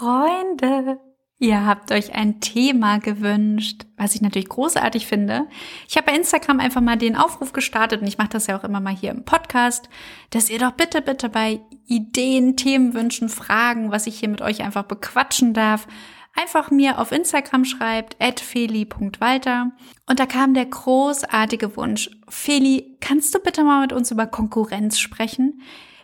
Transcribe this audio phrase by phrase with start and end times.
[0.00, 0.98] Freunde,
[1.38, 5.46] ihr habt euch ein Thema gewünscht, was ich natürlich großartig finde.
[5.86, 8.64] Ich habe bei Instagram einfach mal den Aufruf gestartet und ich mache das ja auch
[8.64, 9.90] immer mal hier im Podcast,
[10.30, 14.84] dass ihr doch bitte, bitte bei Ideen, Themenwünschen, Fragen, was ich hier mit euch einfach
[14.84, 15.86] bequatschen darf,
[16.34, 19.72] einfach mir auf Instagram schreibt, feli.walter.
[20.08, 24.98] Und da kam der großartige Wunsch, Feli, kannst du bitte mal mit uns über Konkurrenz
[24.98, 25.60] sprechen?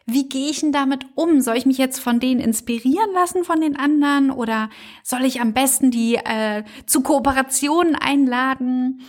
[0.08, 1.40] Wie gehe ich denn damit um?
[1.40, 4.70] Soll ich mich jetzt von denen inspirieren lassen von den anderen oder
[5.02, 9.02] soll ich am besten die äh, zu Kooperationen einladen?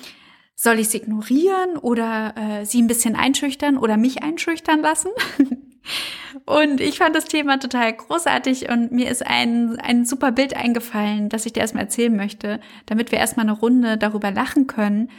[0.55, 5.11] Soll ich sie ignorieren oder äh, sie ein bisschen einschüchtern oder mich einschüchtern lassen?
[6.45, 11.29] und ich fand das Thema total großartig und mir ist ein, ein super Bild eingefallen,
[11.29, 15.11] das ich dir erstmal erzählen möchte, damit wir erstmal eine Runde darüber lachen können,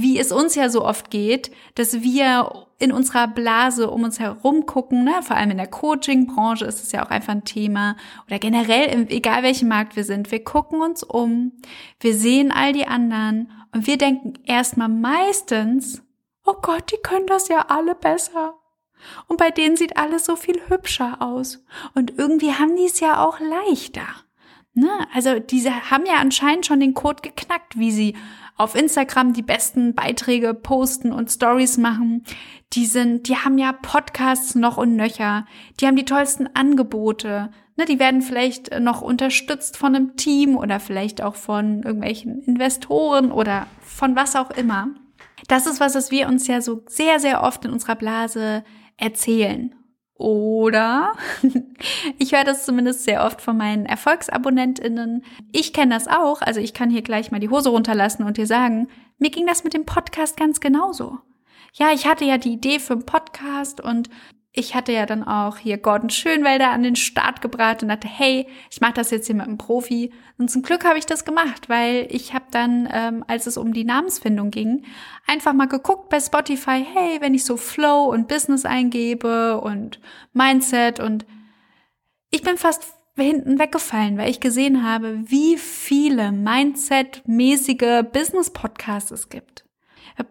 [0.00, 4.66] wie es uns ja so oft geht, dass wir in unserer Blase um uns herum
[4.66, 5.22] gucken, ne?
[5.22, 7.96] vor allem in der Coaching-Branche ist es ja auch einfach ein Thema
[8.26, 11.52] oder generell, egal welchen Markt wir sind, wir gucken uns um,
[12.00, 16.02] wir sehen all die anderen und wir denken erstmal meistens,
[16.44, 18.54] oh Gott, die können das ja alle besser.
[19.28, 21.62] Und bei denen sieht alles so viel hübscher aus.
[21.94, 24.06] Und irgendwie haben die es ja auch leichter.
[24.72, 24.90] Ne?
[25.14, 28.16] Also diese haben ja anscheinend schon den Code geknackt, wie sie
[28.56, 32.24] auf Instagram die besten Beiträge posten und Stories machen.
[32.72, 35.46] Die sind, die haben ja Podcasts noch und nöcher.
[35.80, 37.50] Die haben die tollsten Angebote.
[37.76, 43.30] Ne, die werden vielleicht noch unterstützt von einem Team oder vielleicht auch von irgendwelchen Investoren
[43.30, 44.88] oder von was auch immer.
[45.48, 48.64] Das ist was, was wir uns ja so sehr, sehr oft in unserer Blase
[48.96, 49.74] erzählen.
[50.18, 51.12] Oder
[52.18, 55.24] ich höre das zumindest sehr oft von meinen Erfolgsabonnentinnen.
[55.52, 58.46] Ich kenne das auch, also ich kann hier gleich mal die Hose runterlassen und dir
[58.46, 61.18] sagen, mir ging das mit dem Podcast ganz genauso.
[61.74, 64.08] Ja, ich hatte ja die Idee für einen Podcast und
[64.58, 68.48] ich hatte ja dann auch hier Gordon Schönwelder an den Start gebracht und dachte, hey,
[68.70, 70.14] ich mache das jetzt hier mit einem Profi.
[70.38, 73.74] Und zum Glück habe ich das gemacht, weil ich habe dann, ähm, als es um
[73.74, 74.86] die Namensfindung ging,
[75.26, 80.00] einfach mal geguckt bei Spotify, hey, wenn ich so Flow und Business eingebe und
[80.32, 81.26] Mindset und
[82.30, 89.66] ich bin fast hinten weggefallen, weil ich gesehen habe, wie viele Mindset-mäßige Business-Podcasts es gibt.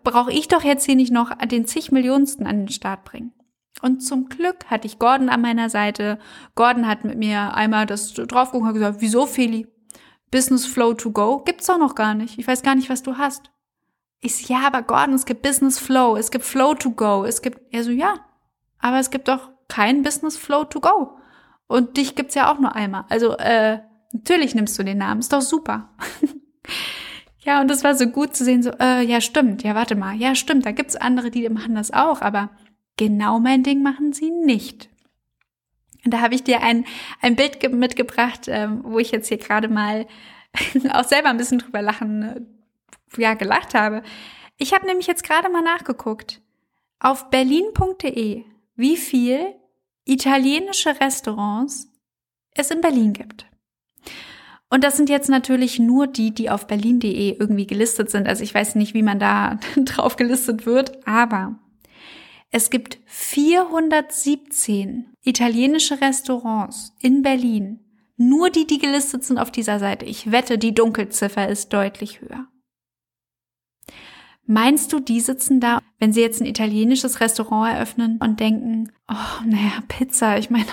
[0.04, 3.35] Brauche ich doch jetzt hier nicht noch den zig Millionsten an den Start bringen.
[3.86, 6.18] Und zum Glück hatte ich Gordon an meiner Seite.
[6.56, 9.68] Gordon hat mit mir einmal das draufgeguckt und gesagt, wieso Feli?
[10.32, 12.40] Business Flow to go gibt's doch noch gar nicht.
[12.40, 13.52] Ich weiß gar nicht, was du hast.
[14.22, 17.44] Ich so, ja, aber Gordon, es gibt Business Flow, es gibt Flow to go, es
[17.44, 18.16] gibt, er so, ja,
[18.80, 21.20] aber es gibt doch kein Business Flow to go.
[21.68, 23.06] Und dich gibt's ja auch nur einmal.
[23.10, 23.82] Also, äh,
[24.14, 25.94] natürlich nimmst du den Namen, ist doch super.
[27.44, 30.16] ja, und das war so gut zu sehen, so, äh, ja, stimmt, ja, warte mal,
[30.16, 32.50] ja, stimmt, da gibt's andere, die machen das auch, aber
[32.98, 34.90] Genau mein Ding machen sie nicht.
[36.06, 36.86] Und da habe ich dir ein,
[37.22, 40.06] ein Bild mitgebracht, ähm, wo ich jetzt hier gerade mal
[40.94, 44.04] auch selber ein bisschen drüber lachen, äh, ja, gelacht habe.
[44.58, 46.42] Ich habe nämlich jetzt gerade mal nachgeguckt
[47.00, 48.44] auf berlin.de,
[48.76, 49.56] wie viel
[50.06, 51.92] italienische Restaurants
[52.52, 53.48] es in Berlin gibt.
[54.70, 58.28] Und das sind jetzt natürlich nur die, die auf berlin.de irgendwie gelistet sind.
[58.28, 61.60] Also ich weiß nicht, wie man da drauf gelistet wird, aber
[62.52, 67.80] es gibt 417 italienische Restaurants in Berlin.
[68.18, 70.06] Nur die, die gelistet sind auf dieser Seite.
[70.06, 72.48] Ich wette, die Dunkelziffer ist deutlich höher.
[74.48, 79.46] Meinst du, die sitzen da, wenn sie jetzt ein italienisches Restaurant eröffnen und denken, oh,
[79.46, 80.66] naja, Pizza, ich meine,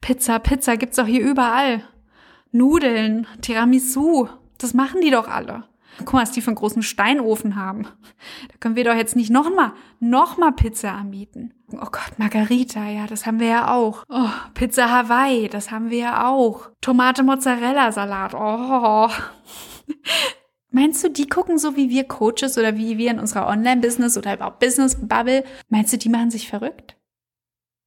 [0.00, 1.84] Pizza, Pizza gibt's doch hier überall.
[2.50, 4.26] Nudeln, Tiramisu,
[4.58, 5.69] das machen die doch alle
[6.04, 7.84] guck mal, was die für einen großen Steinofen haben.
[8.48, 11.54] Da können wir doch jetzt nicht noch mal, noch mal Pizza anbieten.
[11.72, 14.04] Oh Gott, Margarita, ja, das haben wir ja auch.
[14.08, 16.70] Oh, Pizza Hawaii, das haben wir ja auch.
[16.80, 19.08] Tomate Mozzarella Salat, oh.
[20.72, 24.34] Meinst du, die gucken so wie wir Coaches oder wie wir in unserer Online-Business oder
[24.34, 25.44] überhaupt Business-Bubble?
[25.68, 26.96] Meinst du, die machen sich verrückt?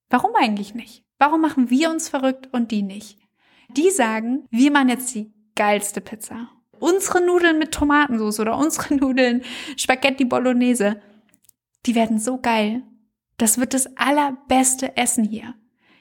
[0.09, 1.03] Warum eigentlich nicht?
[1.17, 3.19] Warum machen wir uns verrückt und die nicht?
[3.69, 6.49] Die sagen, wir machen jetzt die geilste Pizza
[6.83, 9.41] unsere Nudeln mit Tomatensauce oder unsere Nudeln
[9.77, 11.01] Spaghetti Bolognese,
[11.85, 12.83] die werden so geil.
[13.37, 15.55] Das wird das allerbeste Essen hier.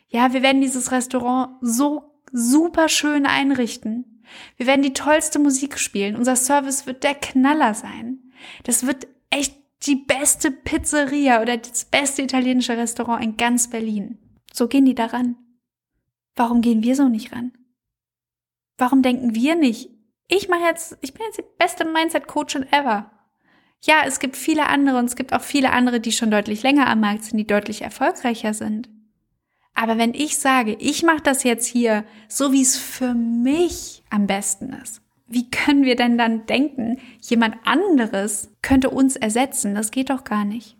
[0.08, 4.23] Ja, wir werden dieses Restaurant so super schön einrichten.
[4.56, 6.17] Wir werden die tollste Musik spielen.
[6.17, 8.32] Unser Service wird der Knaller sein.
[8.64, 9.56] Das wird echt
[9.87, 14.19] die beste Pizzeria oder das beste italienische Restaurant in ganz Berlin.
[14.52, 15.37] So gehen die daran.
[16.37, 17.52] Warum gehen wir so nicht ran?
[18.79, 19.90] Warum denken wir nicht,
[20.32, 23.11] ich mache jetzt, ich bin jetzt die beste Mindset-Coachin ever.
[23.84, 26.87] Ja, es gibt viele andere und es gibt auch viele andere, die schon deutlich länger
[26.87, 28.88] am Markt sind, die deutlich erfolgreicher sind.
[29.75, 34.26] Aber wenn ich sage, ich mache das jetzt hier so, wie es für mich am
[34.26, 39.75] besten ist, wie können wir denn dann denken, jemand anderes könnte uns ersetzen?
[39.75, 40.76] Das geht doch gar nicht.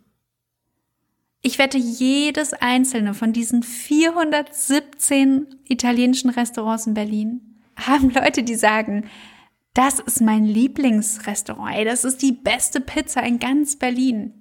[1.41, 9.09] Ich wette, jedes einzelne von diesen 417 italienischen Restaurants in Berlin haben Leute, die sagen,
[9.73, 14.33] das ist mein Lieblingsrestaurant, ey, das ist die beste Pizza in ganz Berlin.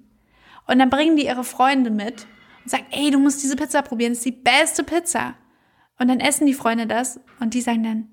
[0.67, 2.27] Und dann bringen die ihre Freunde mit
[2.63, 5.35] und sagen, ey, du musst diese Pizza probieren, das ist die beste Pizza.
[5.99, 8.09] Und dann essen die Freunde das und die sagen dann,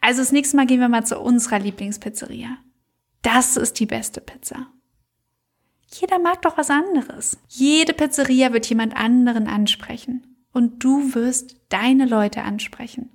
[0.00, 2.58] also das nächste Mal gehen wir mal zu unserer Lieblingspizzeria.
[3.22, 4.68] Das ist die beste Pizza.
[5.92, 7.38] Jeder mag doch was anderes.
[7.48, 10.26] Jede Pizzeria wird jemand anderen ansprechen.
[10.52, 13.10] Und du wirst deine Leute ansprechen.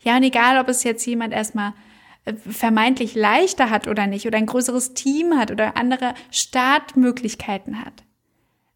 [0.00, 1.74] Ja, und egal, ob es jetzt jemand erstmal
[2.48, 8.04] vermeintlich leichter hat oder nicht, oder ein größeres Team hat oder andere Startmöglichkeiten hat.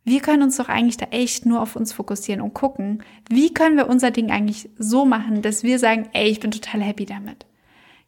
[0.05, 3.77] Wir können uns doch eigentlich da echt nur auf uns fokussieren und gucken, wie können
[3.77, 7.47] wir unser Ding eigentlich so machen, dass wir sagen, ey, ich bin total happy damit.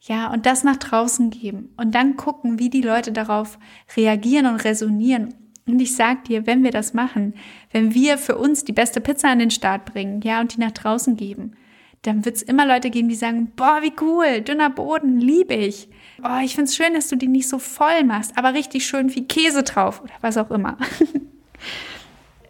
[0.01, 3.59] Ja, und das nach draußen geben und dann gucken, wie die Leute darauf
[3.97, 5.35] reagieren und resonieren.
[5.67, 7.35] Und ich sag dir, wenn wir das machen,
[7.71, 10.73] wenn wir für uns die beste Pizza an den Start bringen, ja, und die nach
[10.73, 11.53] draußen geben,
[12.03, 15.89] dann wird es immer Leute geben, die sagen, boah, wie cool, dünner Boden, liebe ich.
[16.23, 19.27] Oh, ich find's schön, dass du die nicht so voll machst, aber richtig schön viel
[19.27, 20.79] Käse drauf oder was auch immer.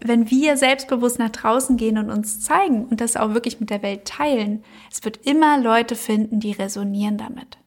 [0.02, 3.82] wenn wir selbstbewusst nach draußen gehen und uns zeigen und das auch wirklich mit der
[3.82, 7.58] Welt teilen, es wird immer Leute finden, die resonieren damit.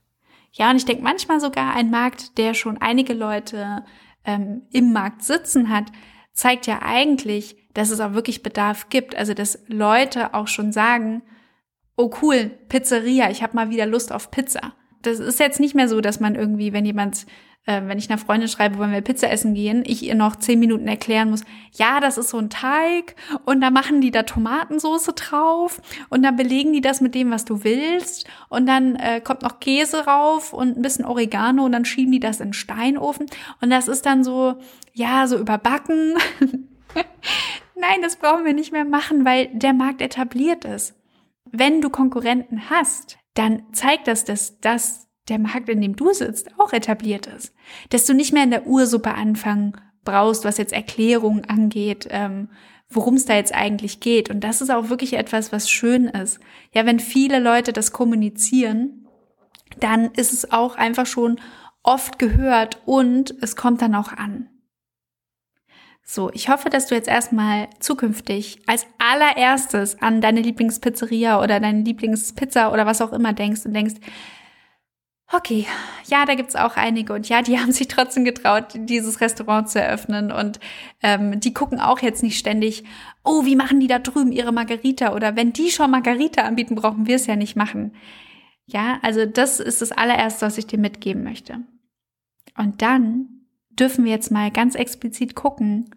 [0.52, 3.84] Ja, und ich denke manchmal sogar ein Markt, der schon einige Leute
[4.26, 5.86] ähm, im Markt sitzen hat,
[6.32, 9.16] zeigt ja eigentlich, dass es auch wirklich Bedarf gibt.
[9.16, 11.24] Also dass Leute auch schon sagen,
[11.96, 14.74] oh cool, Pizzeria, ich habe mal wieder Lust auf Pizza.
[15.02, 17.26] Das ist jetzt nicht mehr so, dass man irgendwie, wenn jemand
[17.66, 20.60] äh, wenn ich einer Freundin schreibe, wollen wir Pizza essen gehen, ich ihr noch zehn
[20.60, 25.14] Minuten erklären muss, ja, das ist so ein Teig und da machen die da Tomatensoße
[25.14, 29.44] drauf und dann belegen die das mit dem, was du willst und dann äh, kommt
[29.44, 33.28] noch Käse rauf und ein bisschen Oregano und dann schieben die das in den Steinofen
[33.62, 34.56] und das ist dann so,
[34.94, 36.16] ja, so überbacken.
[37.76, 40.96] Nein, das brauchen wir nicht mehr machen, weil der Markt etabliert ist.
[41.52, 46.52] Wenn du Konkurrenten hast, dann zeigt das, dass das der Markt, in dem du sitzt,
[46.60, 47.54] auch etabliert ist.
[47.90, 49.74] Dass du nicht mehr in der Ursuppe anfangen
[50.04, 52.50] brauchst, was jetzt Erklärungen angeht, ähm,
[52.90, 54.30] worum es da jetzt eigentlich geht.
[54.30, 56.40] Und das ist auch wirklich etwas, was schön ist.
[56.74, 59.08] Ja, wenn viele Leute das kommunizieren,
[59.80, 61.40] dann ist es auch einfach schon
[61.82, 64.50] oft gehört und es kommt dann auch an.
[66.06, 71.82] So, ich hoffe, dass du jetzt erstmal zukünftig als allererstes an deine Lieblingspizzeria oder deine
[71.82, 73.96] Lieblingspizza oder was auch immer denkst und denkst,
[75.32, 75.66] Okay,
[76.06, 79.82] ja, da gibt's auch einige und ja, die haben sich trotzdem getraut, dieses Restaurant zu
[79.82, 80.60] eröffnen und
[81.02, 82.84] ähm, die gucken auch jetzt nicht ständig,
[83.24, 87.08] oh, wie machen die da drüben ihre Margarita oder wenn die schon Margarita anbieten, brauchen
[87.08, 87.96] wir es ja nicht machen.
[88.68, 91.62] Ja, also das ist das allererste, was ich dir mitgeben möchte.
[92.56, 93.33] Und dann
[93.80, 95.90] dürfen wir jetzt mal ganz explizit gucken,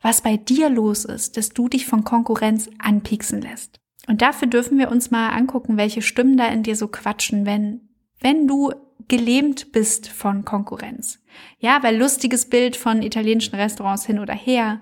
[0.00, 3.80] was bei dir los ist, dass du dich von Konkurrenz anpieksen lässt.
[4.06, 7.88] Und dafür dürfen wir uns mal angucken, welche Stimmen da in dir so quatschen, wenn
[8.20, 8.72] wenn du
[9.06, 11.20] gelähmt bist von Konkurrenz.
[11.58, 14.80] Ja, weil lustiges Bild von italienischen Restaurants hin oder her,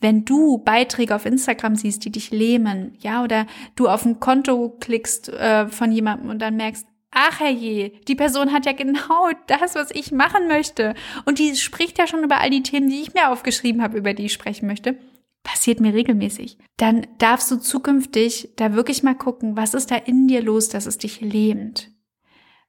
[0.00, 4.76] wenn du Beiträge auf Instagram siehst, die dich lähmen, ja, oder du auf ein Konto
[4.80, 9.74] klickst äh, von jemandem und dann merkst, ach herrje, die Person hat ja genau das,
[9.74, 10.94] was ich machen möchte.
[11.24, 14.14] Und die spricht ja schon über all die Themen, die ich mir aufgeschrieben habe, über
[14.14, 14.96] die ich sprechen möchte.
[15.42, 16.58] Passiert mir regelmäßig.
[16.76, 20.86] Dann darfst du zukünftig da wirklich mal gucken, was ist da in dir los, dass
[20.86, 21.90] es dich lähmt.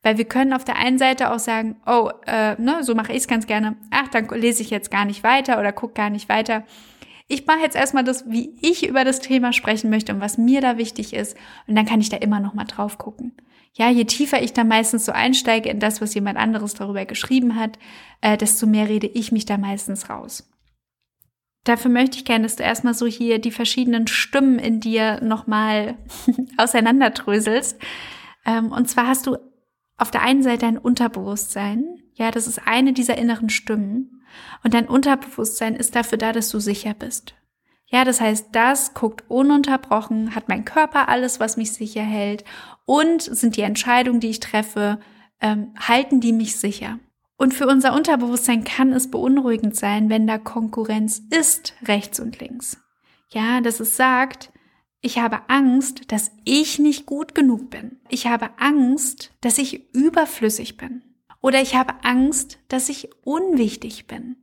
[0.03, 3.19] Weil wir können auf der einen Seite auch sagen, oh, äh, ne, so mache ich
[3.19, 3.75] es ganz gerne.
[3.91, 6.63] Ach, dann lese ich jetzt gar nicht weiter oder guck gar nicht weiter.
[7.27, 10.59] Ich mache jetzt erstmal das, wie ich über das Thema sprechen möchte und was mir
[10.59, 11.37] da wichtig ist.
[11.67, 13.33] Und dann kann ich da immer noch mal drauf gucken.
[13.73, 17.55] Ja, je tiefer ich da meistens so einsteige in das, was jemand anderes darüber geschrieben
[17.55, 17.79] hat,
[18.19, 20.49] äh, desto mehr rede ich mich da meistens raus.
[21.63, 25.97] Dafür möchte ich gerne, dass du erstmal so hier die verschiedenen Stimmen in dir nochmal
[26.57, 27.79] auseinanderdröselst.
[28.45, 29.37] Ähm, und zwar hast du
[29.97, 31.85] auf der einen Seite ein Unterbewusstsein.
[32.15, 34.23] Ja, das ist eine dieser inneren Stimmen.
[34.63, 37.35] Und dein Unterbewusstsein ist dafür da, dass du sicher bist.
[37.85, 42.45] Ja, das heißt, das guckt ununterbrochen, hat mein Körper alles, was mich sicher hält
[42.91, 44.99] und sind die Entscheidungen, die ich treffe,
[45.39, 46.99] ähm, halten die mich sicher.
[47.37, 52.81] Und für unser Unterbewusstsein kann es beunruhigend sein, wenn da Konkurrenz ist, rechts und links.
[53.29, 54.51] Ja, dass es sagt,
[54.99, 58.01] ich habe Angst, dass ich nicht gut genug bin.
[58.09, 61.01] Ich habe Angst, dass ich überflüssig bin.
[61.41, 64.35] Oder ich habe Angst, dass ich unwichtig bin.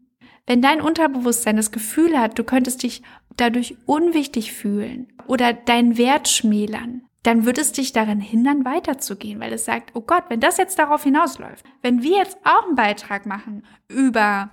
[0.47, 3.03] Wenn dein Unterbewusstsein das Gefühl hat, du könntest dich
[3.37, 9.53] dadurch unwichtig fühlen oder deinen Wert schmälern, dann wird es dich daran hindern, weiterzugehen, weil
[9.53, 13.27] es sagt, oh Gott, wenn das jetzt darauf hinausläuft, wenn wir jetzt auch einen Beitrag
[13.27, 14.49] machen über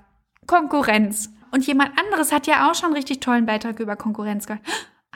[0.46, 4.62] Konkurrenz und jemand anderes hat ja auch schon einen richtig tollen Beitrag über Konkurrenz gemacht,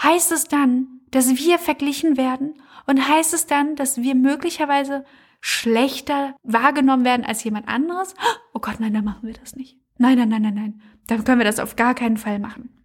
[0.01, 2.53] heißt es dann, dass wir verglichen werden
[2.87, 5.03] und heißt es dann, dass wir möglicherweise
[5.41, 8.15] schlechter wahrgenommen werden als jemand anderes?
[8.53, 9.77] Oh Gott, nein, dann machen wir das nicht.
[9.97, 10.81] Nein, nein, nein, nein, nein.
[11.07, 12.78] Dann können wir das auf gar keinen Fall machen.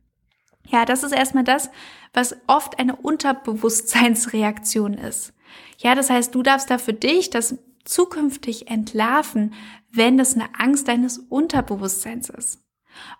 [0.66, 1.70] Ja, das ist erstmal das,
[2.12, 5.32] was oft eine Unterbewusstseinsreaktion ist.
[5.78, 9.54] Ja, das heißt, du darfst da für dich das zukünftig entlarven,
[9.90, 12.60] wenn das eine Angst deines Unterbewusstseins ist.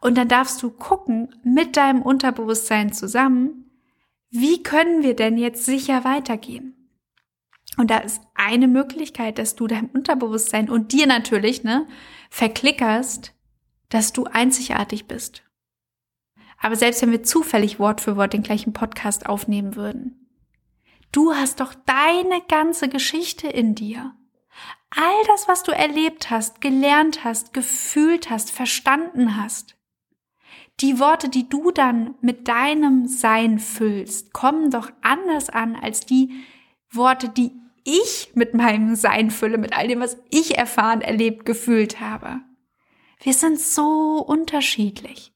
[0.01, 3.71] Und dann darfst du gucken mit deinem Unterbewusstsein zusammen,
[4.31, 6.75] wie können wir denn jetzt sicher weitergehen?
[7.77, 11.87] Und da ist eine Möglichkeit, dass du deinem Unterbewusstsein und dir natürlich, ne,
[12.31, 13.33] verklickerst,
[13.89, 15.43] dass du einzigartig bist.
[16.65, 20.31] Aber selbst wenn wir zufällig Wort für Wort den gleichen Podcast aufnehmen würden,
[21.13, 24.15] du hast doch deine ganze Geschichte in dir.
[24.89, 29.77] All das, was du erlebt hast, gelernt hast, gefühlt hast, verstanden hast.
[30.81, 36.31] Die Worte, die du dann mit deinem Sein füllst, kommen doch anders an als die
[36.91, 37.53] Worte, die
[37.85, 42.41] ich mit meinem Sein fülle, mit all dem, was ich erfahren, erlebt, gefühlt habe.
[43.21, 45.34] Wir sind so unterschiedlich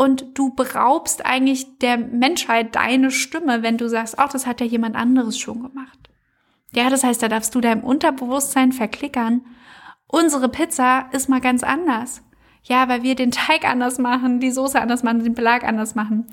[0.00, 4.66] und du beraubst eigentlich der Menschheit deine Stimme, wenn du sagst, ach, das hat ja
[4.66, 6.08] jemand anderes schon gemacht.
[6.74, 9.42] Ja, das heißt, da darfst du deinem Unterbewusstsein verklickern.
[10.06, 12.22] Unsere Pizza ist mal ganz anders.
[12.62, 16.28] Ja, weil wir den Teig anders machen, die Soße anders machen, den Belag anders machen.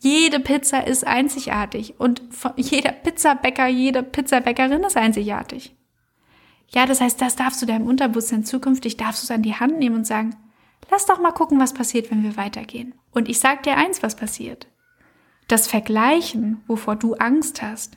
[0.00, 2.22] Jede Pizza ist einzigartig und
[2.56, 5.76] jeder Pizzabäcker, jede Pizzabäckerin ist einzigartig.
[6.70, 9.78] Ja, das heißt, das darfst du deinem Unterbewusstsein zukünftig, darfst du es an die Hand
[9.78, 10.34] nehmen und sagen,
[10.90, 12.94] Lass doch mal gucken, was passiert, wenn wir weitergehen.
[13.12, 14.68] Und ich sag dir eins, was passiert.
[15.48, 17.96] Das Vergleichen, wovor du Angst hast,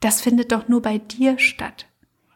[0.00, 1.86] das findet doch nur bei dir statt.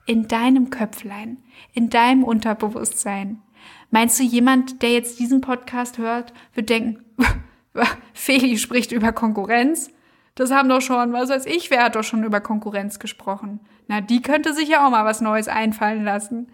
[0.06, 1.42] In deinem Köpflein,
[1.72, 3.42] in deinem Unterbewusstsein.
[3.90, 7.04] Meinst du, jemand, der jetzt diesen Podcast hört, wird denken,
[8.12, 9.90] Feli spricht über Konkurrenz?
[10.34, 13.60] Das haben doch schon, was weiß ich, wer hat doch schon über Konkurrenz gesprochen?
[13.88, 16.48] Na, die könnte sich ja auch mal was Neues einfallen lassen.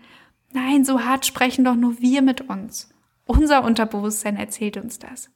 [0.53, 2.89] Nein, so hart sprechen doch nur wir mit uns.
[3.27, 5.31] Unser Unterbewusstsein erzählt uns das.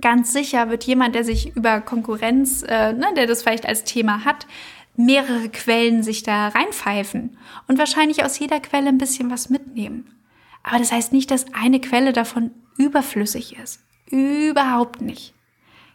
[0.00, 4.24] Ganz sicher wird jemand, der sich über Konkurrenz, äh, ne, der das vielleicht als Thema
[4.24, 4.46] hat,
[4.96, 10.10] mehrere Quellen sich da reinpfeifen und wahrscheinlich aus jeder Quelle ein bisschen was mitnehmen.
[10.62, 13.80] Aber das heißt nicht, dass eine Quelle davon überflüssig ist.
[14.10, 15.34] Überhaupt nicht.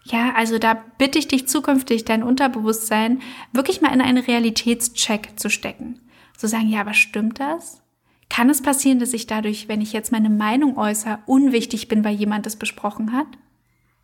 [0.03, 5.50] Ja, also da bitte ich dich zukünftig, dein Unterbewusstsein wirklich mal in einen Realitätscheck zu
[5.50, 6.00] stecken.
[6.38, 7.82] Zu sagen, ja, aber stimmt das?
[8.29, 12.15] Kann es passieren, dass ich dadurch, wenn ich jetzt meine Meinung äußere, unwichtig bin, weil
[12.15, 13.27] jemand es besprochen hat?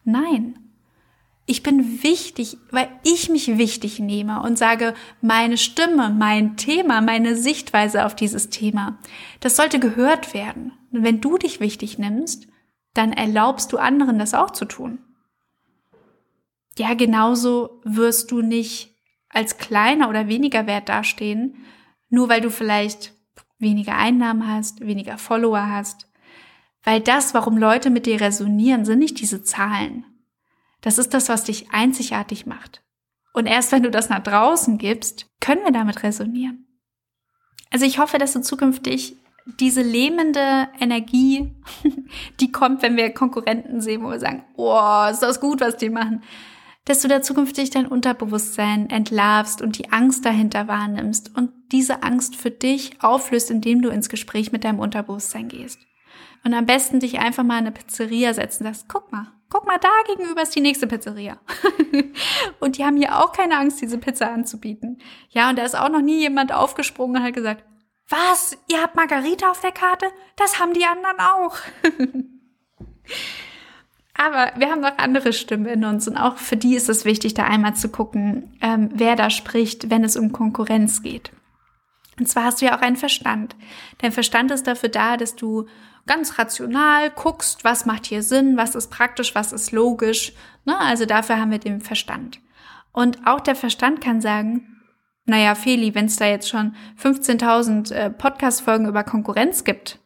[0.03, 0.59] Nein.
[1.45, 7.35] Ich bin wichtig, weil ich mich wichtig nehme und sage, meine Stimme, mein Thema, meine
[7.35, 8.97] Sichtweise auf dieses Thema,
[9.41, 10.71] das sollte gehört werden.
[10.91, 12.47] Und wenn du dich wichtig nimmst,
[12.93, 14.99] dann erlaubst du anderen das auch zu tun.
[16.77, 18.95] Ja, genauso wirst du nicht
[19.29, 21.57] als kleiner oder weniger wert dastehen,
[22.09, 23.12] nur weil du vielleicht
[23.63, 26.07] weniger Einnahmen hast, weniger Follower hast.
[26.83, 30.05] Weil das, warum Leute mit dir resonieren, sind nicht diese Zahlen.
[30.81, 32.83] Das ist das, was dich einzigartig macht.
[33.33, 36.67] Und erst wenn du das nach draußen gibst, können wir damit resonieren.
[37.71, 39.17] Also ich hoffe, dass du zukünftig
[39.59, 41.51] diese lähmende Energie,
[42.39, 45.89] die kommt, wenn wir Konkurrenten sehen, wo wir sagen, oh, ist das gut, was die
[45.89, 46.21] machen,
[46.85, 52.35] dass du da zukünftig dein Unterbewusstsein entlarvst und die Angst dahinter wahrnimmst und diese Angst
[52.35, 55.79] für dich auflöst, indem du ins Gespräch mit deinem Unterbewusstsein gehst.
[56.43, 59.77] Und am besten dich einfach mal in eine Pizzeria setzen sagst, guck mal, guck mal,
[59.77, 61.39] da gegenüber ist die nächste Pizzeria.
[62.59, 65.01] und die haben hier auch keine Angst, diese Pizza anzubieten.
[65.29, 67.63] Ja, und da ist auch noch nie jemand aufgesprungen und hat gesagt,
[68.09, 70.07] was, ihr habt Margarita auf der Karte?
[70.35, 71.55] Das haben die anderen auch.
[74.15, 77.33] Aber wir haben noch andere Stimmen in uns und auch für die ist es wichtig,
[77.33, 81.31] da einmal zu gucken, ähm, wer da spricht, wenn es um Konkurrenz geht.
[82.19, 83.55] Und zwar hast du ja auch einen Verstand.
[83.99, 85.67] Dein Verstand ist dafür da, dass du
[86.05, 90.33] ganz rational guckst, was macht hier Sinn, was ist praktisch, was ist logisch.
[90.65, 90.77] Ne?
[90.77, 92.39] Also dafür haben wir den Verstand.
[92.91, 94.81] Und auch der Verstand kann sagen,
[95.25, 99.99] naja, Feli, wenn es da jetzt schon 15.000 äh, Podcast-Folgen über Konkurrenz gibt,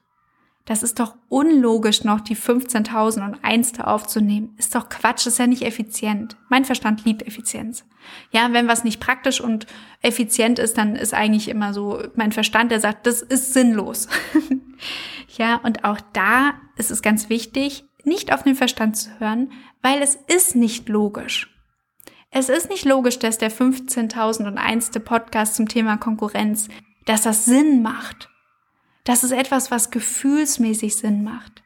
[0.67, 4.53] das ist doch unlogisch, noch die 15.000 und Einste aufzunehmen.
[4.57, 6.35] Ist doch Quatsch, ist ja nicht effizient.
[6.49, 7.85] Mein Verstand liebt Effizienz.
[8.31, 9.65] Ja, wenn was nicht praktisch und
[10.01, 14.09] effizient ist, dann ist eigentlich immer so mein Verstand, der sagt, das ist sinnlos.
[15.37, 20.01] ja, und auch da ist es ganz wichtig, nicht auf den Verstand zu hören, weil
[20.01, 21.49] es ist nicht logisch.
[22.29, 24.99] Es ist nicht logisch, dass der 15.001.
[24.99, 26.67] Podcast zum Thema Konkurrenz,
[27.05, 28.27] dass das Sinn macht.
[29.07, 31.63] Das ist etwas, was gefühlsmäßig Sinn macht.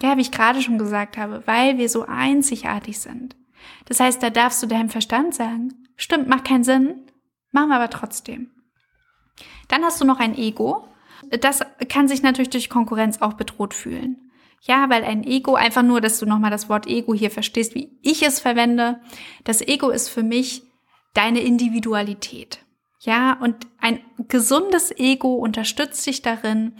[0.00, 3.34] Ja, wie ich gerade schon gesagt habe, weil wir so einzigartig sind.
[3.86, 7.10] Das heißt, da darfst du deinem Verstand sagen, stimmt, macht keinen Sinn,
[7.50, 8.52] machen wir aber trotzdem.
[9.66, 10.86] Dann hast du noch ein Ego.
[11.40, 14.30] Das kann sich natürlich durch Konkurrenz auch bedroht fühlen.
[14.60, 17.98] Ja, weil ein Ego, einfach nur, dass du nochmal das Wort Ego hier verstehst, wie
[18.00, 19.00] ich es verwende.
[19.42, 20.62] Das Ego ist für mich
[21.14, 22.64] deine Individualität.
[23.06, 26.72] Ja, und ein gesundes Ego unterstützt dich darin,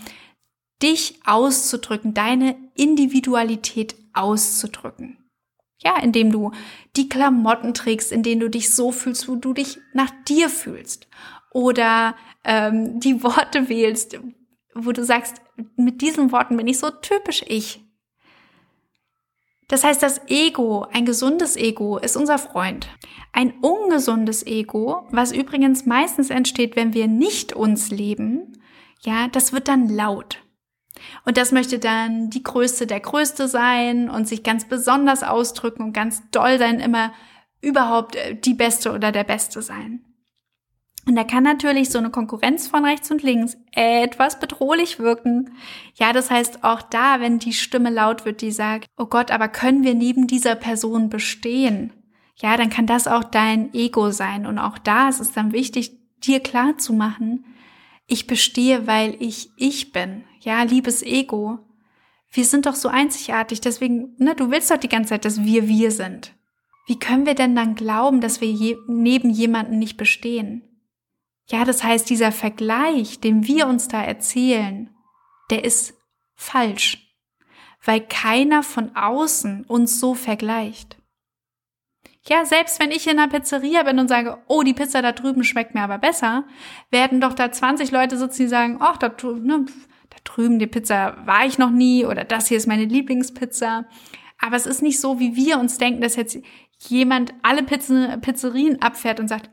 [0.82, 5.18] dich auszudrücken, deine Individualität auszudrücken.
[5.78, 6.50] Ja, indem du
[6.96, 11.06] die Klamotten trägst, in denen du dich so fühlst, wo du dich nach dir fühlst.
[11.52, 14.18] Oder ähm, die Worte wählst,
[14.74, 15.40] wo du sagst,
[15.76, 17.85] mit diesen Worten bin ich so typisch ich.
[19.68, 22.88] Das heißt, das Ego, ein gesundes Ego, ist unser Freund.
[23.32, 28.62] Ein ungesundes Ego, was übrigens meistens entsteht, wenn wir nicht uns leben,
[29.00, 30.42] ja, das wird dann laut.
[31.24, 35.92] Und das möchte dann die Größte der Größte sein und sich ganz besonders ausdrücken und
[35.92, 37.12] ganz doll sein, immer
[37.60, 40.05] überhaupt äh, die Beste oder der Beste sein.
[41.08, 45.52] Und da kann natürlich so eine Konkurrenz von rechts und links etwas bedrohlich wirken.
[45.94, 49.46] Ja, das heißt auch da, wenn die Stimme laut wird, die sagt, oh Gott, aber
[49.46, 51.92] können wir neben dieser Person bestehen?
[52.38, 54.46] Ja, dann kann das auch dein Ego sein.
[54.46, 55.92] Und auch da ist es dann wichtig,
[56.24, 57.44] dir klar zu machen,
[58.08, 60.24] ich bestehe, weil ich ich bin.
[60.40, 61.60] Ja, liebes Ego.
[62.30, 65.68] Wir sind doch so einzigartig, deswegen, ne, du willst doch die ganze Zeit, dass wir
[65.68, 66.34] wir sind.
[66.86, 70.62] Wie können wir denn dann glauben, dass wir je, neben jemanden nicht bestehen?
[71.46, 74.90] Ja, das heißt, dieser Vergleich, den wir uns da erzählen,
[75.50, 75.94] der ist
[76.34, 77.16] falsch,
[77.84, 80.96] weil keiner von außen uns so vergleicht.
[82.28, 85.44] Ja, selbst wenn ich in einer Pizzeria bin und sage, oh, die Pizza da drüben
[85.44, 86.44] schmeckt mir aber besser,
[86.90, 89.66] werden doch da 20 Leute sitzen, die sagen, ach, da, ne,
[90.10, 93.84] da drüben die Pizza war ich noch nie oder das hier ist meine Lieblingspizza.
[94.40, 96.38] Aber es ist nicht so, wie wir uns denken, dass jetzt
[96.88, 99.50] jemand alle Pizzen, Pizzerien abfährt und sagt,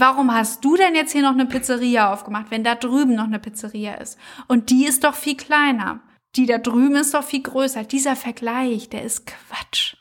[0.00, 3.40] Warum hast du denn jetzt hier noch eine Pizzeria aufgemacht, wenn da drüben noch eine
[3.40, 4.16] Pizzeria ist?
[4.46, 6.00] Und die ist doch viel kleiner.
[6.36, 7.82] Die da drüben ist doch viel größer.
[7.84, 9.96] Dieser Vergleich, der ist Quatsch.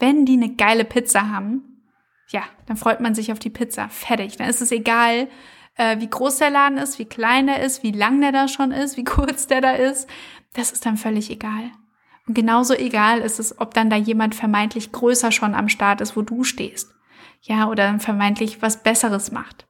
[0.00, 1.84] Wenn die eine geile Pizza haben,
[2.30, 3.88] ja, dann freut man sich auf die Pizza.
[3.88, 4.36] Fertig.
[4.36, 5.28] Dann ist es egal,
[5.76, 8.72] äh, wie groß der Laden ist, wie klein der ist, wie lang der da schon
[8.72, 10.08] ist, wie kurz der da ist.
[10.54, 11.70] Das ist dann völlig egal.
[12.26, 16.16] Und genauso egal ist es, ob dann da jemand vermeintlich größer schon am Start ist,
[16.16, 16.90] wo du stehst
[17.40, 19.66] ja, oder vermeintlich was Besseres macht.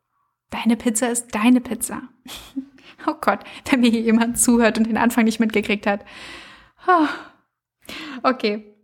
[0.50, 2.02] Deine Pizza ist deine Pizza.
[3.06, 6.04] oh Gott, wenn mir hier jemand zuhört und den Anfang nicht mitgekriegt hat.
[6.87, 7.06] Oh.
[8.22, 8.74] Okay,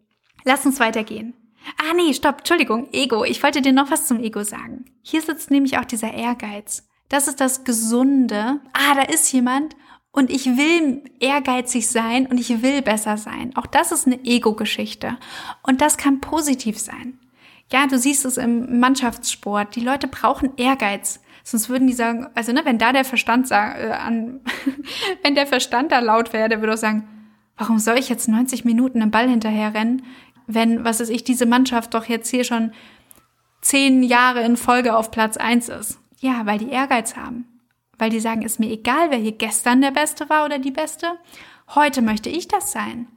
[0.44, 1.34] lass uns weitergehen.
[1.78, 3.24] Ah nee, stopp, Entschuldigung, Ego.
[3.24, 4.84] Ich wollte dir noch was zum Ego sagen.
[5.02, 6.88] Hier sitzt nämlich auch dieser Ehrgeiz.
[7.08, 8.60] Das ist das Gesunde.
[8.72, 9.74] Ah, da ist jemand
[10.12, 13.54] und ich will ehrgeizig sein und ich will besser sein.
[13.56, 15.18] Auch das ist eine Ego-Geschichte.
[15.62, 17.18] Und das kann positiv sein.
[17.72, 19.74] Ja, du siehst es im Mannschaftssport.
[19.74, 21.20] Die Leute brauchen Ehrgeiz.
[21.42, 24.40] Sonst würden die sagen, also ne, wenn da der Verstand sagen, äh, an,
[25.22, 27.08] wenn der Verstand da laut wäre, der würde auch sagen,
[27.56, 30.02] warum soll ich jetzt 90 Minuten im Ball hinterher rennen,
[30.46, 32.72] wenn, was ist ich, diese Mannschaft doch jetzt hier schon
[33.60, 35.98] zehn Jahre in Folge auf Platz eins ist.
[36.18, 37.46] Ja, weil die Ehrgeiz haben.
[37.98, 41.12] Weil die sagen, ist mir egal, wer hier gestern der Beste war oder die Beste.
[41.74, 43.08] Heute möchte ich das sein.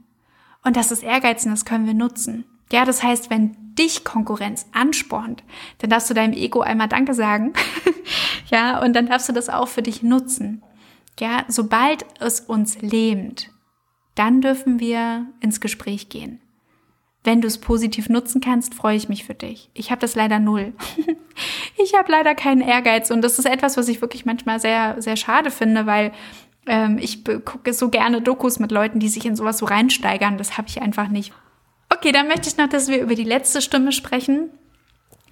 [0.64, 2.46] Und das ist Ehrgeiz und das können wir nutzen.
[2.72, 5.44] Ja, das heißt, wenn dich Konkurrenz anspornt,
[5.80, 7.54] dann darfst du deinem Ego einmal Danke sagen.
[8.52, 10.62] ja, und dann darfst du das auch für dich nutzen.
[11.20, 13.50] Ja, sobald es uns lähmt,
[14.16, 16.40] dann dürfen wir ins Gespräch gehen.
[17.24, 19.70] Wenn du es positiv nutzen kannst, freue ich mich für dich.
[19.74, 20.74] Ich habe das leider null.
[21.78, 25.18] ich habe leider keinen Ehrgeiz und das ist etwas, was ich wirklich manchmal sehr, sehr
[25.18, 26.14] schade finde, weil
[26.66, 30.38] ähm, ich gucke so gerne Dokus mit Leuten, die sich in sowas so reinsteigern.
[30.38, 31.34] Das habe ich einfach nicht.
[32.00, 34.52] Okay, dann möchte ich noch, dass wir über die letzte Stimme sprechen.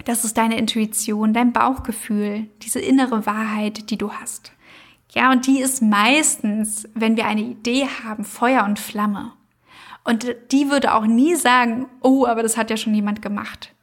[0.03, 4.51] Das ist deine Intuition, dein Bauchgefühl, diese innere Wahrheit, die du hast.
[5.11, 9.31] Ja, und die ist meistens, wenn wir eine Idee haben, Feuer und Flamme.
[10.03, 13.73] Und die würde auch nie sagen, oh, aber das hat ja schon jemand gemacht.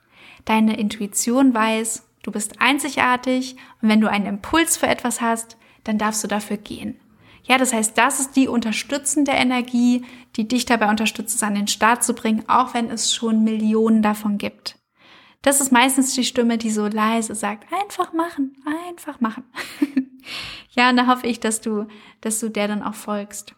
[0.44, 5.96] Deine Intuition weiß, du bist einzigartig und wenn du einen Impuls für etwas hast, dann
[5.96, 7.00] darfst du dafür gehen.
[7.44, 10.04] Ja, das heißt, das ist die unterstützende Energie,
[10.36, 14.02] die dich dabei unterstützt, es an den Start zu bringen, auch wenn es schon Millionen
[14.02, 14.76] davon gibt.
[15.42, 18.56] Das ist meistens die Stimme, die so leise sagt, einfach machen,
[18.88, 19.44] einfach machen.
[20.70, 21.86] ja, und da hoffe ich, dass du,
[22.22, 23.54] dass du der dann auch folgst.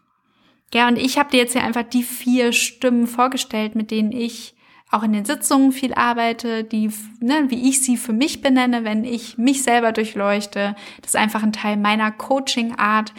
[0.74, 4.56] Ja, und ich habe dir jetzt hier einfach die vier Stimmen vorgestellt, mit denen ich
[4.90, 9.04] auch in den Sitzungen viel arbeite, die, ne, wie ich sie für mich benenne, wenn
[9.04, 10.74] ich mich selber durchleuchte.
[11.02, 13.12] Das ist einfach ein Teil meiner Coaching-Art.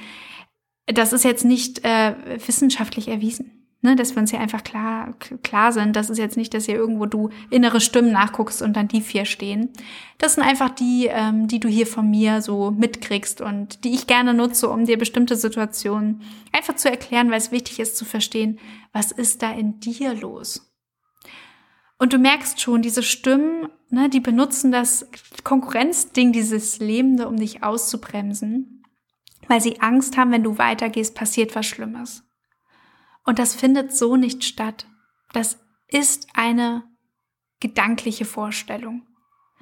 [0.88, 3.58] Das ist jetzt nicht äh, wissenschaftlich erwiesen.
[3.84, 5.96] Ne, dass wir uns hier einfach klar, klar sind.
[5.96, 9.24] Das ist jetzt nicht, dass hier irgendwo du innere Stimmen nachguckst und dann die vier
[9.26, 9.70] stehen.
[10.18, 14.08] Das sind einfach die, ähm, die du hier von mir so mitkriegst und die ich
[14.08, 18.58] gerne nutze, um dir bestimmte Situationen einfach zu erklären, weil es wichtig ist zu verstehen,
[18.94, 20.74] was ist da in dir los.
[22.00, 25.08] Und du merkst schon, diese Stimmen, ne, die benutzen das
[25.44, 28.77] Konkurrenzding, dieses Lebende, um dich auszubremsen,
[29.48, 32.24] weil sie Angst haben, wenn du weitergehst, passiert was Schlimmes.
[33.26, 34.88] Und das findet so nicht statt.
[35.34, 36.84] Das ist eine
[37.60, 39.04] gedankliche Vorstellung.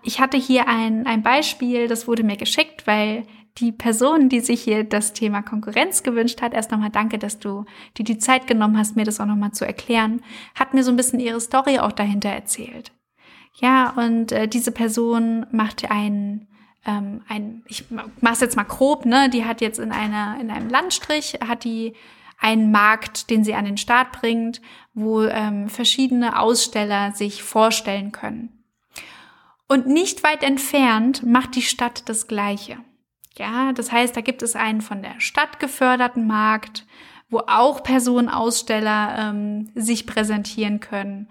[0.03, 3.25] Ich hatte hier ein, ein Beispiel, das wurde mir geschickt, weil
[3.57, 7.65] die Person, die sich hier das Thema Konkurrenz gewünscht hat, erst nochmal danke, dass du
[7.97, 10.21] dir die Zeit genommen hast, mir das auch nochmal zu erklären,
[10.53, 12.91] hat mir so ein bisschen ihre Story auch dahinter erzählt.
[13.53, 16.47] Ja, und äh, diese Person machte ein,
[16.85, 17.85] ähm, ein, ich
[18.21, 21.93] mach's jetzt mal grob, ne, die hat jetzt in einer, in einem Landstrich, hat die
[22.39, 24.61] einen Markt, den sie an den Start bringt,
[24.93, 28.63] wo ähm, verschiedene Aussteller sich vorstellen können.
[29.67, 32.77] Und nicht weit entfernt macht die Stadt das Gleiche.
[33.37, 36.85] Ja, das heißt, da gibt es einen von der Stadt geförderten Markt,
[37.29, 41.29] wo auch Personenaussteller ähm, sich präsentieren können.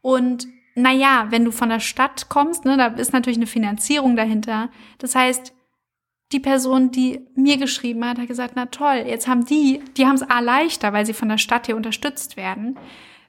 [0.00, 4.70] Und naja, wenn du von der Stadt kommst, ne, da ist natürlich eine Finanzierung dahinter.
[4.98, 5.54] Das heißt,
[6.32, 10.16] die Person, die mir geschrieben hat, hat gesagt, na toll, jetzt haben die, die haben
[10.16, 12.76] es A leichter, weil sie von der Stadt hier unterstützt werden.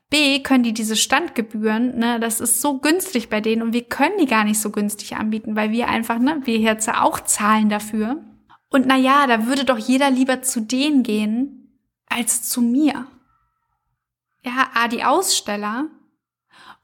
[0.09, 4.17] B, können die diese Standgebühren, ne, das ist so günstig bei denen und wir können
[4.19, 8.23] die gar nicht so günstig anbieten, weil wir einfach, ne, wir jetzt auch zahlen dafür.
[8.69, 13.05] Und na ja, da würde doch jeder lieber zu denen gehen als zu mir.
[14.43, 15.85] Ja, A, die Aussteller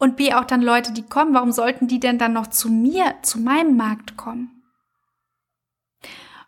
[0.02, 1.36] und B, auch dann Leute, die kommen.
[1.36, 4.64] Warum sollten die denn dann noch zu mir, zu meinem Markt kommen?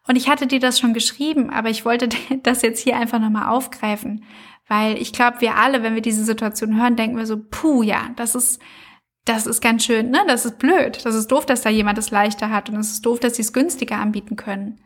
[0.07, 2.09] Und ich hatte dir das schon geschrieben, aber ich wollte
[2.43, 4.25] das jetzt hier einfach nochmal aufgreifen,
[4.67, 8.09] weil ich glaube, wir alle, wenn wir diese Situation hören, denken wir so, puh, ja,
[8.15, 8.59] das ist,
[9.25, 12.09] das ist ganz schön, ne, das ist blöd, das ist doof, dass da jemand es
[12.09, 14.81] leichter hat und es ist doof, dass sie es günstiger anbieten können.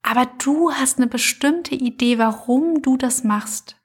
[0.00, 3.76] Aber du hast eine bestimmte Idee, warum du das machst.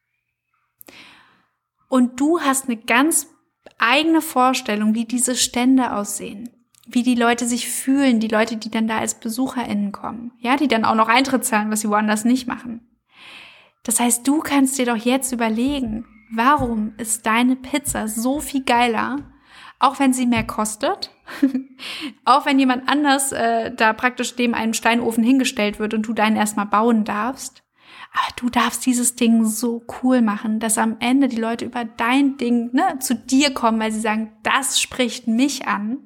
[1.89, 3.27] Und du hast eine ganz
[3.77, 6.49] eigene Vorstellung, wie diese Stände aussehen
[6.87, 10.31] wie die Leute sich fühlen, die Leute, die dann da als BesucherInnen kommen.
[10.39, 12.81] Ja, die dann auch noch Eintritt zahlen, was sie woanders nicht machen.
[13.83, 19.17] Das heißt, du kannst dir doch jetzt überlegen, warum ist deine Pizza so viel geiler,
[19.79, 21.11] auch wenn sie mehr kostet,
[22.25, 26.37] auch wenn jemand anders äh, da praktisch dem einen Steinofen hingestellt wird und du deinen
[26.37, 27.63] erstmal bauen darfst.
[28.17, 32.37] Aber du darfst dieses Ding so cool machen, dass am Ende die Leute über dein
[32.37, 35.99] Ding ne, zu dir kommen, weil sie sagen, das spricht mich an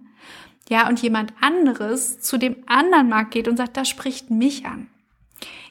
[0.71, 4.87] ja, und jemand anderes zu dem anderen Markt geht und sagt, das spricht mich an.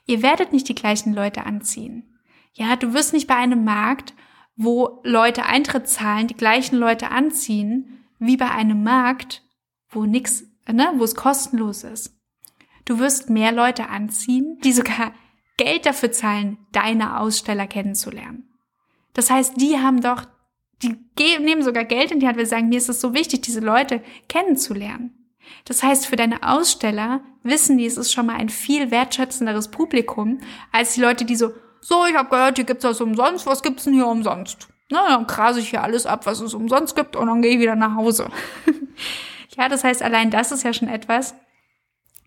[0.06, 2.18] Ihr werdet nicht die gleichen Leute anziehen.
[2.52, 4.12] Ja, du wirst nicht bei einem Markt,
[4.56, 9.42] wo Leute Eintritt zahlen, die gleichen Leute anziehen, wie bei einem Markt,
[9.88, 12.18] wo nix, ne, wo es kostenlos ist.
[12.84, 15.12] Du wirst mehr Leute anziehen, die sogar
[15.60, 18.48] Geld dafür zahlen, deine Aussteller kennenzulernen.
[19.12, 20.24] Das heißt, die haben doch
[20.82, 20.96] die
[21.38, 24.02] nehmen sogar Geld in die Hand, wir sagen, mir ist es so wichtig, diese Leute
[24.26, 25.12] kennenzulernen.
[25.66, 30.40] Das heißt, für deine Aussteller wissen die, es ist schon mal ein viel wertschätzenderes Publikum,
[30.72, 33.84] als die Leute, die so, so, ich habe gehört, hier gibt's das umsonst, was gibt's
[33.84, 34.68] denn hier umsonst?
[34.88, 37.60] Na, dann krase ich hier alles ab, was es umsonst gibt und dann gehe ich
[37.60, 38.30] wieder nach Hause.
[39.58, 41.34] ja, das heißt, allein das ist ja schon etwas,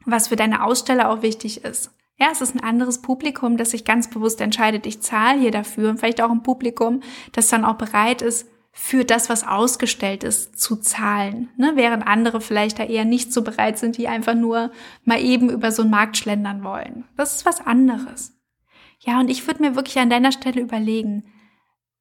[0.06, 1.90] was für deine Aussteller auch wichtig ist.
[2.18, 5.90] Ja, es ist ein anderes Publikum, das sich ganz bewusst entscheidet, ich zahle hier dafür
[5.90, 10.60] und vielleicht auch ein Publikum, das dann auch bereit ist, für das, was ausgestellt ist,
[10.60, 11.50] zu zahlen.
[11.58, 11.74] Ne?
[11.76, 14.72] Während andere vielleicht da eher nicht so bereit sind, die einfach nur
[15.06, 17.06] mal eben über so einen Markt schlendern wollen.
[17.16, 18.34] Das ist was anderes.
[19.00, 21.24] Ja, und ich würde mir wirklich an deiner Stelle überlegen,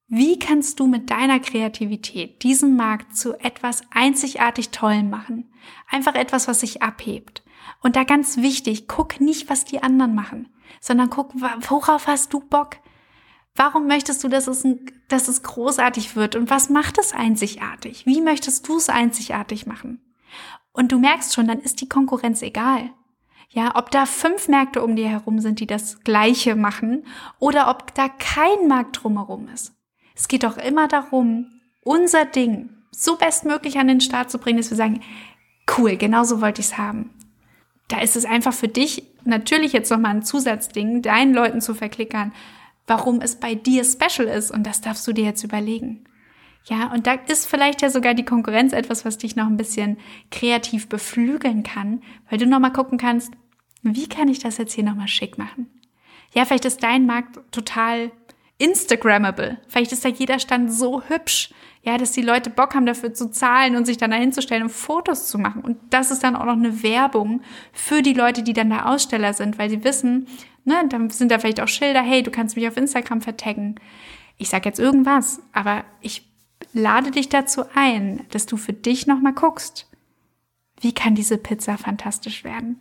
[0.08, 5.52] wie kannst du mit deiner Kreativität diesen Markt zu etwas einzigartig Tollem machen?
[5.90, 7.42] Einfach etwas, was sich abhebt.
[7.82, 10.48] Und da ganz wichtig, guck nicht, was die anderen machen,
[10.80, 12.76] sondern guck, worauf hast du Bock?
[13.54, 16.36] Warum möchtest du, dass es, ein, dass es großartig wird?
[16.36, 18.06] Und was macht es einzigartig?
[18.06, 20.00] Wie möchtest du es einzigartig machen?
[20.72, 22.90] Und du merkst schon, dann ist die Konkurrenz egal.
[23.50, 27.04] Ja, ob da fünf Märkte um dir herum sind, die das Gleiche machen,
[27.38, 29.74] oder ob da kein Markt drumherum ist.
[30.14, 31.50] Es geht doch immer darum,
[31.84, 35.02] unser Ding so bestmöglich an den Start zu bringen, dass wir sagen,
[35.76, 37.10] cool, genau so wollte ich es haben
[37.88, 42.32] da ist es einfach für dich natürlich jetzt nochmal ein Zusatzding, deinen Leuten zu verklickern,
[42.86, 44.50] warum es bei dir special ist.
[44.50, 46.04] Und das darfst du dir jetzt überlegen.
[46.64, 49.98] Ja, und da ist vielleicht ja sogar die Konkurrenz etwas, was dich noch ein bisschen
[50.30, 53.32] kreativ beflügeln kann, weil du nochmal gucken kannst,
[53.82, 55.66] wie kann ich das jetzt hier nochmal schick machen?
[56.34, 58.12] Ja, vielleicht ist dein Markt total
[58.58, 59.58] Instagrammable.
[59.66, 61.50] Vielleicht ist da jeder Stand so hübsch,
[61.82, 64.62] ja, dass die Leute Bock haben, dafür zu zahlen und sich dann dahin zu stellen
[64.62, 65.62] und Fotos zu machen.
[65.62, 69.34] Und das ist dann auch noch eine Werbung für die Leute, die dann da Aussteller
[69.34, 70.28] sind, weil sie wissen,
[70.64, 73.74] ne, dann sind da vielleicht auch Schilder, hey, du kannst mich auf Instagram vertaggen.
[74.38, 76.30] Ich sag jetzt irgendwas, aber ich
[76.72, 79.88] lade dich dazu ein, dass du für dich nochmal guckst,
[80.80, 82.80] wie kann diese Pizza fantastisch werden.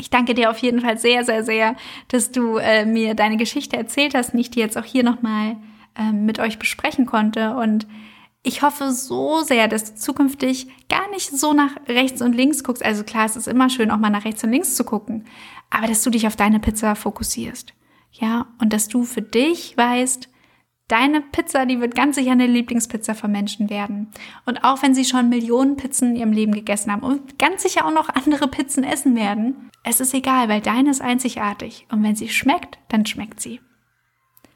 [0.00, 1.76] Ich danke dir auf jeden Fall sehr, sehr, sehr,
[2.08, 5.56] dass du äh, mir deine Geschichte erzählt hast und ich die jetzt auch hier nochmal
[5.94, 7.54] äh, mit euch besprechen konnte.
[7.54, 7.86] Und
[8.42, 12.82] ich hoffe so sehr, dass du zukünftig gar nicht so nach rechts und links guckst.
[12.82, 15.26] Also klar, es ist immer schön, auch mal nach rechts und links zu gucken,
[15.68, 17.74] aber dass du dich auf deine Pizza fokussierst.
[18.12, 20.29] Ja, und dass du für dich weißt,
[20.90, 24.08] Deine Pizza, die wird ganz sicher eine Lieblingspizza von Menschen werden.
[24.44, 27.86] Und auch wenn sie schon Millionen Pizzen in ihrem Leben gegessen haben und ganz sicher
[27.86, 31.86] auch noch andere Pizzen essen werden, es ist egal, weil deine ist einzigartig.
[31.92, 33.60] Und wenn sie schmeckt, dann schmeckt sie.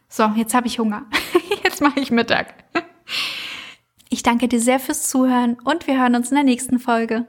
[0.09, 1.07] So, jetzt habe ich Hunger.
[1.63, 2.55] Jetzt mache ich Mittag.
[4.11, 7.27] Ich danke dir sehr fürs Zuhören und wir hören uns in der nächsten Folge.